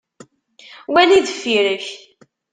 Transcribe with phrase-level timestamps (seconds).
[0.93, 1.87] Wali deffir-ik.